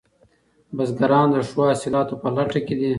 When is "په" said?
2.21-2.27